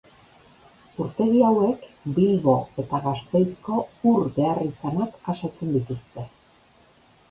Urtegi 1.03 1.43
hauek 1.49 1.85
Bilbo 2.17 2.57
eta 2.85 3.03
Gasteizko 3.05 3.79
ur 4.15 4.27
beharrizanak 4.41 5.25
asetzen 5.37 5.81
dituzte. 5.81 6.31